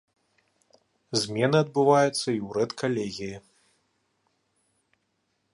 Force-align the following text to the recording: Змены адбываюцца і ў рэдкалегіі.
Змены 1.23 1.57
адбываюцца 1.65 2.23
і 2.37 2.39
ў 2.39 2.47
рэдкалегіі. 2.57 3.35